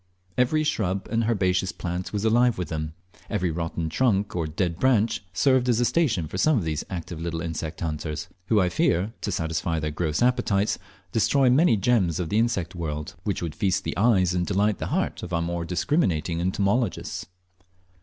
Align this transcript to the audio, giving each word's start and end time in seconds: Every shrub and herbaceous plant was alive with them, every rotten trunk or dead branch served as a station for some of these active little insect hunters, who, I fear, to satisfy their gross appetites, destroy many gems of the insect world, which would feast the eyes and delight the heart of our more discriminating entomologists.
Every 0.35 0.63
shrub 0.63 1.07
and 1.11 1.25
herbaceous 1.25 1.71
plant 1.71 2.11
was 2.11 2.25
alive 2.25 2.57
with 2.57 2.69
them, 2.69 2.95
every 3.29 3.51
rotten 3.51 3.87
trunk 3.87 4.35
or 4.35 4.47
dead 4.47 4.79
branch 4.79 5.23
served 5.31 5.69
as 5.69 5.79
a 5.79 5.85
station 5.85 6.27
for 6.27 6.39
some 6.39 6.57
of 6.57 6.63
these 6.63 6.83
active 6.89 7.21
little 7.21 7.39
insect 7.39 7.81
hunters, 7.81 8.27
who, 8.47 8.59
I 8.59 8.67
fear, 8.67 9.13
to 9.21 9.31
satisfy 9.31 9.79
their 9.79 9.91
gross 9.91 10.23
appetites, 10.23 10.79
destroy 11.11 11.51
many 11.51 11.77
gems 11.77 12.19
of 12.19 12.29
the 12.29 12.39
insect 12.39 12.73
world, 12.73 13.13
which 13.25 13.43
would 13.43 13.53
feast 13.53 13.83
the 13.83 13.95
eyes 13.95 14.33
and 14.33 14.43
delight 14.43 14.79
the 14.79 14.87
heart 14.87 15.21
of 15.21 15.33
our 15.33 15.39
more 15.43 15.65
discriminating 15.65 16.41
entomologists. 16.41 17.27